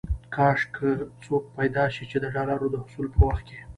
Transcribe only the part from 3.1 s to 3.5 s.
په وخت